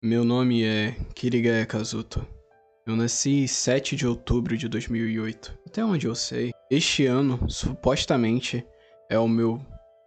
[0.00, 2.24] Meu nome é Kirigaya Kazuto.
[2.86, 5.58] Eu nasci 7 de outubro de 2008.
[5.66, 8.64] Até onde eu sei, este ano, supostamente,
[9.10, 9.60] é o meu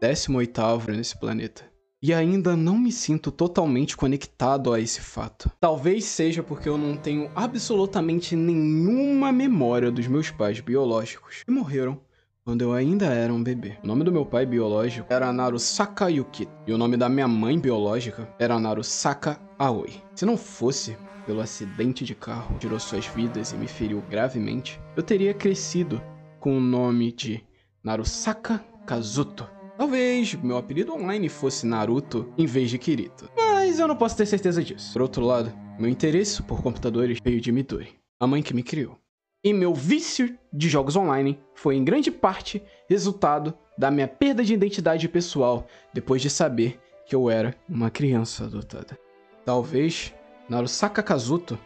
[0.00, 1.64] 18º nesse planeta.
[2.00, 5.50] E ainda não me sinto totalmente conectado a esse fato.
[5.58, 12.00] Talvez seja porque eu não tenho absolutamente nenhuma memória dos meus pais biológicos que morreram
[12.44, 13.76] quando eu ainda era um bebê.
[13.82, 17.58] O nome do meu pai biológico era Naru Sakayuki e o nome da minha mãe
[17.58, 19.94] biológica era Naru Saka Aoi.
[20.14, 24.80] Se não fosse pelo acidente de carro que tirou suas vidas e me feriu gravemente,
[24.96, 26.02] eu teria crescido
[26.40, 27.44] com o nome de
[27.82, 29.48] Narusaka Kazuto.
[29.78, 34.26] Talvez meu apelido online fosse Naruto em vez de Kirito, mas eu não posso ter
[34.26, 34.92] certeza disso.
[34.92, 39.01] Por outro lado, meu interesse por computadores veio de Midori, a mãe que me criou.
[39.44, 44.54] E meu vício de jogos online foi em grande parte resultado da minha perda de
[44.54, 48.96] identidade pessoal depois de saber que eu era uma criança adotada.
[49.44, 50.14] Talvez
[50.48, 51.58] Narusaka Kazuto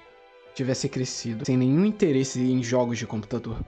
[0.54, 3.62] tivesse crescido sem nenhum interesse em jogos de computador.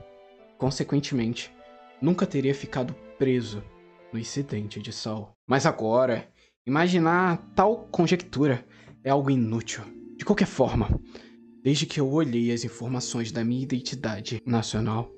[0.57, 1.53] Consequentemente,
[2.01, 3.63] nunca teria ficado preso
[4.11, 5.35] no incidente de Sol.
[5.47, 6.27] Mas agora,
[6.65, 8.65] imaginar tal conjectura
[9.03, 9.83] é algo inútil.
[10.17, 10.99] De qualquer forma,
[11.61, 15.11] Desde que eu olhei as informações da minha identidade nacional,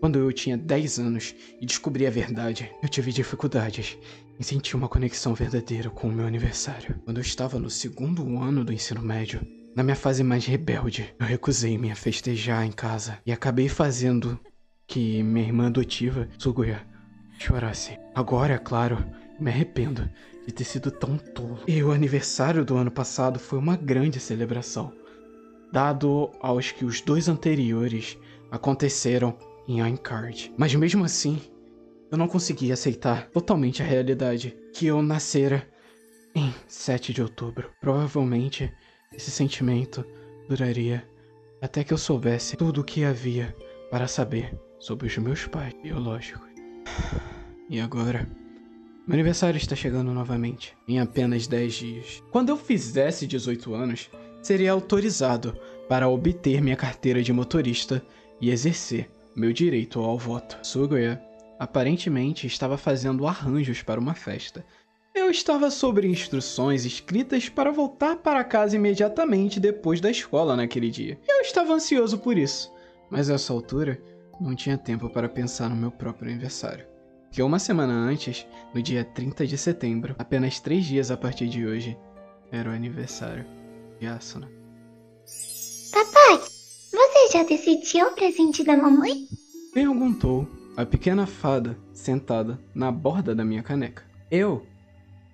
[0.00, 3.96] quando eu tinha 10 anos e descobri a verdade, eu tive dificuldades
[4.38, 7.00] em sentir uma conexão verdadeira com o meu aniversário.
[7.04, 9.40] Quando eu estava no segundo ano do ensino médio,
[9.76, 14.38] na minha fase mais rebelde, eu recusei-me a festejar em casa e acabei fazendo
[14.88, 16.84] que minha irmã adotiva, Suguya,
[17.38, 17.96] chorasse.
[18.16, 18.98] Agora, é claro,
[19.38, 20.10] me arrependo
[20.44, 21.60] de ter sido tão tolo.
[21.68, 24.92] E o aniversário do ano passado foi uma grande celebração
[25.74, 28.16] dado aos que os dois anteriores
[28.48, 29.36] aconteceram
[29.66, 30.54] em Aincard.
[30.56, 31.42] Mas mesmo assim,
[32.12, 35.68] eu não consegui aceitar totalmente a realidade que eu nascera
[36.32, 37.72] em 7 de outubro.
[37.80, 38.72] Provavelmente
[39.12, 40.04] esse sentimento
[40.48, 41.04] duraria
[41.60, 43.52] até que eu soubesse tudo o que havia
[43.90, 46.48] para saber sobre os meus pais biológicos.
[47.68, 48.28] E agora?
[49.08, 52.22] Meu aniversário está chegando novamente, em apenas 10 dias.
[52.30, 54.08] Quando eu fizesse 18 anos,
[54.44, 58.04] seria autorizado para obter minha carteira de motorista
[58.40, 60.58] e exercer meu direito ao voto.
[60.62, 61.20] Suguya
[61.58, 64.64] aparentemente estava fazendo arranjos para uma festa.
[65.14, 71.18] Eu estava sobre instruções escritas para voltar para casa imediatamente depois da escola naquele dia.
[71.26, 72.70] Eu estava ansioso por isso,
[73.10, 73.98] mas a essa altura
[74.40, 76.84] não tinha tempo para pensar no meu próprio aniversário.
[77.30, 81.64] Que uma semana antes, no dia 30 de setembro, apenas três dias a partir de
[81.64, 81.96] hoje,
[82.52, 83.63] era o aniversário
[84.00, 84.48] de Asuna.
[85.92, 86.38] Papai,
[86.92, 89.26] você já decidiu o presente da mamãe?
[89.72, 94.02] Perguntou a pequena fada sentada na borda da minha caneca.
[94.30, 94.66] Eu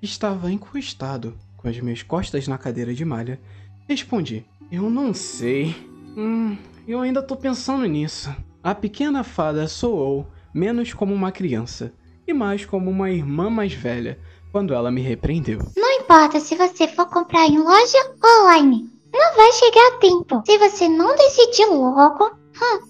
[0.03, 3.41] estava encostado com as minhas costas na cadeira de malha.
[3.89, 5.75] Respondi: Eu não sei.
[6.17, 6.57] Hum,
[6.87, 8.35] eu ainda tô pensando nisso.
[8.63, 11.93] A pequena fada soou menos como uma criança
[12.27, 14.19] e mais como uma irmã mais velha
[14.53, 15.59] quando ela me repreendeu.
[15.77, 18.91] Não importa se você for comprar em loja ou online.
[19.13, 20.43] Não vai chegar a tempo.
[20.45, 22.81] Se você não decidir logo, hum,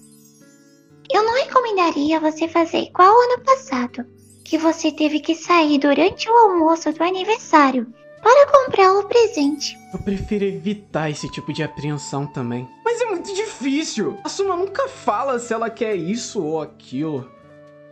[1.13, 4.03] eu não recomendaria você fazer igual ano passado,
[4.43, 7.85] que você teve que sair durante o almoço do aniversário
[8.23, 9.77] para comprar o presente.
[9.93, 12.67] Eu prefiro evitar esse tipo de apreensão também.
[12.83, 14.17] Mas é muito difícil.
[14.23, 17.29] A Suma nunca fala se ela quer isso ou aquilo.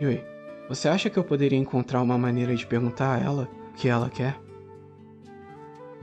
[0.02, 0.24] Yui,
[0.68, 4.10] você acha que eu poderia encontrar uma maneira de perguntar a ela o que ela
[4.10, 4.49] quer?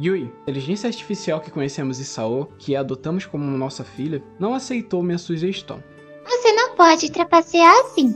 [0.01, 5.03] Yui, a inteligência artificial que conhecemos em Sao, que adotamos como nossa filha, não aceitou
[5.03, 5.83] minha sugestão.
[6.25, 8.15] Você não pode trapacear assim.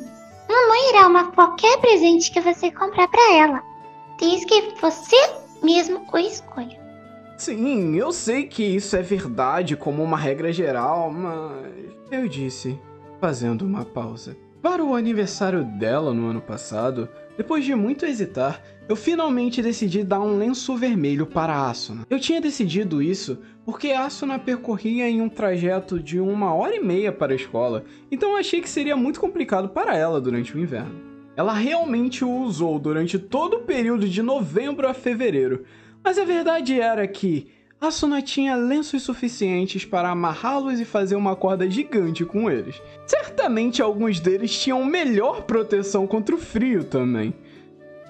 [0.49, 3.63] Mamãe irá amar qualquer presente que você comprar para ela,
[4.19, 5.17] desde que você
[5.63, 6.79] mesmo o escolha.
[7.39, 11.65] Sim, eu sei que isso é verdade como uma regra geral, mas.
[12.11, 12.79] Eu disse,
[13.21, 14.37] fazendo uma pausa.
[14.61, 17.09] Para o aniversário dela no ano passado,
[17.41, 22.07] depois de muito hesitar, eu finalmente decidi dar um lenço vermelho para Asuna.
[22.11, 27.11] Eu tinha decidido isso porque Asuna percorria em um trajeto de uma hora e meia
[27.11, 27.83] para a escola,
[28.13, 31.01] então achei que seria muito complicado para ela durante o inverno.
[31.35, 35.65] Ela realmente o usou durante todo o período de novembro a fevereiro,
[36.05, 37.49] mas a verdade era que
[37.81, 42.81] Asuna tinha lenços suficientes para amarrá-los e fazer uma corda gigante com eles.
[43.07, 47.33] Certamente alguns deles tinham melhor proteção contra o frio também.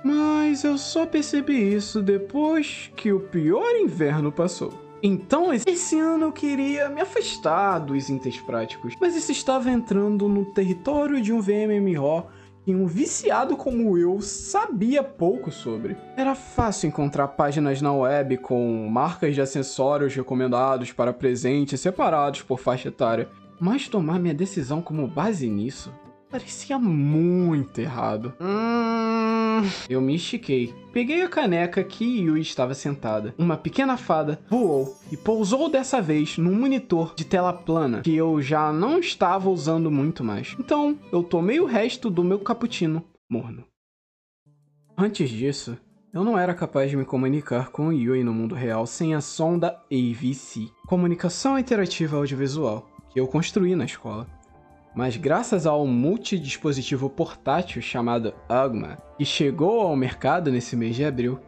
[0.05, 4.73] Mas eu só percebi isso depois que o pior inverno passou.
[5.01, 10.47] Então, esse ano eu queria me afastar dos itens práticos, mas isso estava entrando no
[10.47, 12.27] território de um VMMO
[12.65, 15.97] que um viciado como eu sabia pouco sobre.
[16.17, 22.59] Era fácil encontrar páginas na web com marcas de acessórios recomendados para presentes separados por
[22.59, 23.29] faixa etária,
[23.59, 25.93] mas tomar minha decisão como base nisso
[26.31, 28.33] parecia muito errado.
[28.41, 30.73] Hum, eu me estiquei.
[30.93, 33.35] Peguei a caneca que Yui estava sentada.
[33.37, 38.41] Uma pequena fada voou e pousou dessa vez num monitor de tela plana que eu
[38.41, 40.55] já não estava usando muito mais.
[40.59, 43.65] Então, eu tomei o resto do meu cappuccino morno.
[44.97, 45.77] Antes disso,
[46.13, 49.21] eu não era capaz de me comunicar com o Yui no mundo real sem a
[49.21, 54.27] sonda AVC, Comunicação Interativa Audiovisual, que eu construí na escola.
[54.95, 61.39] Mas graças ao multidispositivo portátil chamado Agma, que chegou ao mercado nesse mês de abril,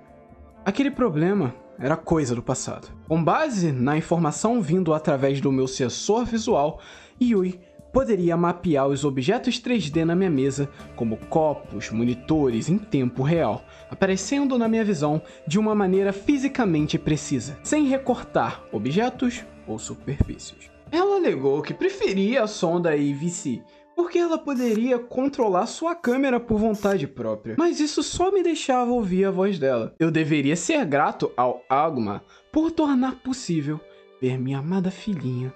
[0.65, 2.89] aquele problema era coisa do passado.
[3.09, 6.81] Com base na informação vindo através do meu sensor visual,
[7.21, 7.59] Yui
[7.93, 14.57] poderia mapear os objetos 3D na minha mesa, como copos, monitores em tempo real, aparecendo
[14.57, 20.72] na minha visão de uma maneira fisicamente precisa, sem recortar objetos ou superfícies.
[20.93, 23.63] Ela alegou que preferia a sonda AVC,
[23.97, 27.55] porque ela poderia controlar sua câmera por vontade própria.
[27.59, 29.95] Mas isso só me deixava ouvir a voz dela.
[29.99, 32.23] Eu deveria ser grato ao Agma
[32.53, 33.81] por tornar possível
[34.21, 35.51] ver minha amada filhinha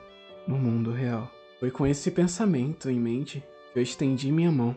[0.49, 1.31] no mundo real.
[1.61, 3.45] Foi com esse pensamento em mente
[3.75, 4.75] que eu estendi minha mão,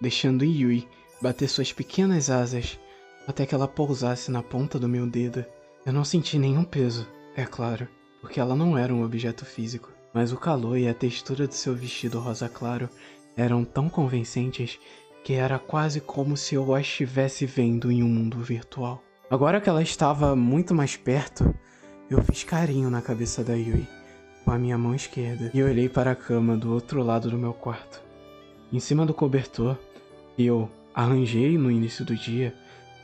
[0.00, 0.88] deixando Yui
[1.20, 2.80] bater suas pequenas asas
[3.28, 5.44] até que ela pousasse na ponta do meu dedo.
[5.84, 7.06] Eu não senti nenhum peso,
[7.36, 7.86] é claro
[8.20, 11.74] porque ela não era um objeto físico, mas o calor e a textura do seu
[11.74, 12.88] vestido rosa claro
[13.36, 14.78] eram tão convincentes
[15.24, 19.02] que era quase como se eu a estivesse vendo em um mundo virtual.
[19.30, 21.54] Agora que ela estava muito mais perto,
[22.10, 23.86] eu fiz carinho na cabeça da Yui
[24.44, 27.52] com a minha mão esquerda e olhei para a cama do outro lado do meu
[27.52, 28.02] quarto.
[28.72, 29.76] Em cima do cobertor,
[30.34, 32.54] que eu arranjei no início do dia,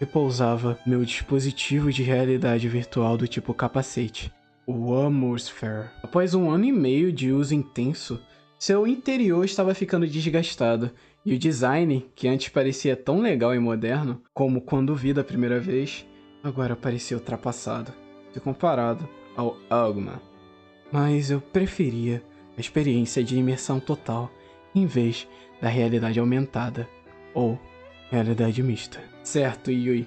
[0.00, 4.32] repousava meu dispositivo de realidade virtual do tipo capacete,
[4.66, 5.90] o Amosphere.
[6.02, 8.20] Após um ano e meio de uso intenso,
[8.58, 10.90] seu interior estava ficando desgastado
[11.24, 15.60] e o design, que antes parecia tão legal e moderno como quando vi da primeira
[15.60, 16.06] vez,
[16.42, 17.92] agora parecia ultrapassado,
[18.32, 20.20] se comparado ao Agma.
[20.90, 22.22] Mas eu preferia
[22.56, 24.30] a experiência de imersão total
[24.74, 25.28] em vez
[25.60, 26.88] da realidade aumentada
[27.34, 27.58] ou
[28.10, 29.00] realidade mista.
[29.22, 30.06] Certo, Yui,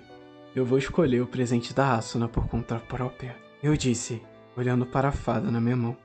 [0.55, 3.35] eu vou escolher o presente da Asuna por conta própria.
[3.61, 4.21] Eu disse,
[4.59, 5.97] olhando para a fada na minha mão.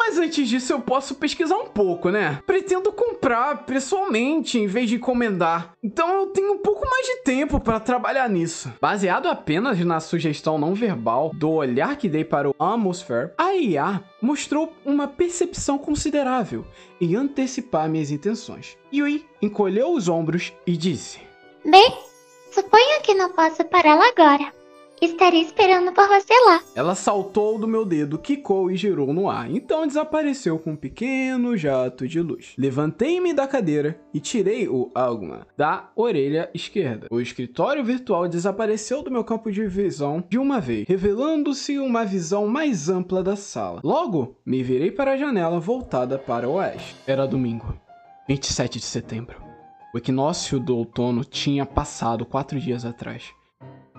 [0.00, 2.40] Mas antes disso eu posso pesquisar um pouco, né?
[2.46, 5.74] Pretendo comprar pessoalmente em vez de encomendar.
[5.84, 8.72] Então eu tenho um pouco mais de tempo para trabalhar nisso.
[8.80, 14.02] Baseado apenas na sugestão não verbal do olhar que dei para o Atmosphere, a IA
[14.22, 16.66] mostrou uma percepção considerável
[17.00, 18.78] em antecipar minhas intenções.
[18.92, 21.20] Yui encolheu os ombros e disse:
[21.64, 21.92] Bem,
[22.50, 24.59] suponho que não posso pará-la agora.
[25.00, 26.62] Estarei esperando por você lá.
[26.74, 31.56] Ela saltou do meu dedo, quicou e girou no ar, então desapareceu com um pequeno
[31.56, 32.52] jato de luz.
[32.58, 37.06] Levantei-me da cadeira e tirei o Alguma da orelha esquerda.
[37.10, 42.46] O escritório virtual desapareceu do meu campo de visão de uma vez, revelando-se uma visão
[42.46, 43.80] mais ampla da sala.
[43.82, 46.94] Logo, me virei para a janela voltada para o oeste.
[47.06, 47.74] Era domingo,
[48.28, 49.42] 27 de setembro.
[49.94, 53.32] O equinócio do outono tinha passado quatro dias atrás.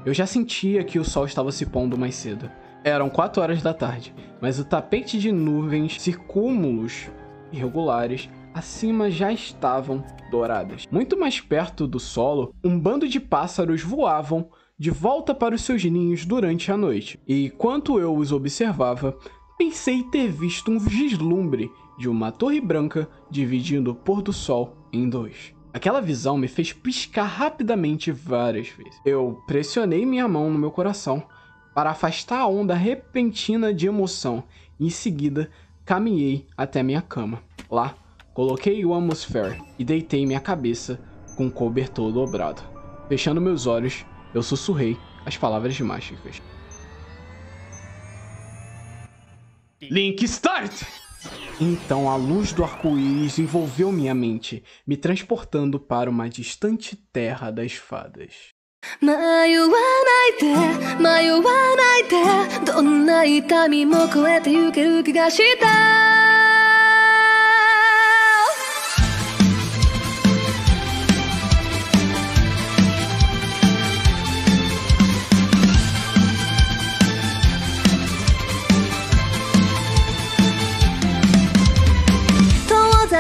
[0.04, 2.50] Eu já sentia que o sol estava se pondo mais cedo.
[2.84, 7.08] Eram 4 horas da tarde, mas o tapete de nuvens circúmulos
[7.52, 10.88] irregulares acima já estavam douradas.
[10.92, 15.84] Muito mais perto do solo, um bando de pássaros voavam de volta para os seus
[15.84, 17.20] ninhos durante a noite.
[17.28, 19.16] E enquanto eu os observava,
[19.56, 25.08] pensei ter visto um vislumbre de uma torre branca dividindo o pôr do sol em
[25.08, 25.54] dois.
[25.74, 29.00] Aquela visão me fez piscar rapidamente várias vezes.
[29.06, 31.24] Eu pressionei minha mão no meu coração
[31.74, 34.44] para afastar a onda repentina de emoção
[34.80, 35.50] em seguida
[35.86, 37.42] caminhei até minha cama.
[37.70, 37.96] Lá,
[38.34, 41.00] coloquei o atmosphere e deitei minha cabeça
[41.36, 42.62] com o cobertor dobrado.
[43.08, 46.42] Fechando meus olhos, eu sussurrei as palavras mágicas.
[49.82, 51.01] Link Start!
[51.60, 57.74] Então a luz do arco-íris envolveu minha mente, me transportando para uma distante terra das
[57.74, 58.50] fadas.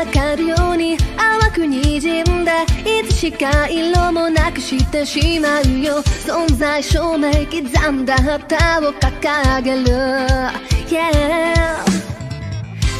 [0.05, 2.63] たかるように淡く滲んだ。
[2.63, 2.67] い
[3.07, 6.01] つしか色もなくしてしまうよ。
[6.25, 9.85] 存在証明刻んだ旗を掲げる。
[10.89, 11.85] Yeah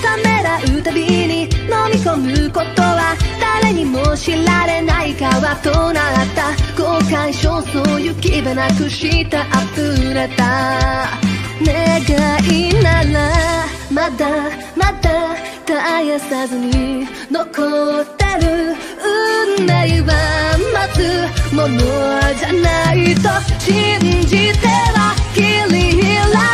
[0.01, 1.50] ためらうたびに飲
[1.91, 6.51] み込むことは誰にも知られない川となった。
[6.81, 9.43] 後悔焦燥行き場なくした
[9.74, 11.31] 溢れた。
[11.63, 12.01] 願
[12.46, 14.27] いならまだ
[14.75, 15.41] まだ
[15.80, 18.75] 返さずに残ってる
[19.58, 20.12] 運命は
[20.74, 21.78] 待つもの
[22.38, 25.42] じゃないと信じては切
[25.74, 26.50] り開く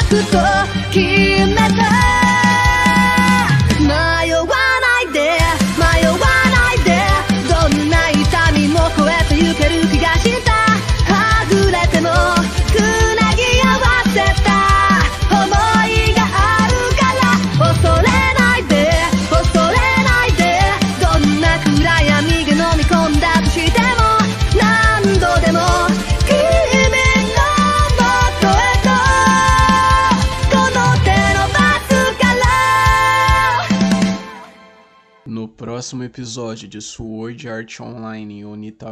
[35.88, 38.90] próximo episódio de Sword Art Online Onita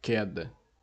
[0.00, 0.50] Queda.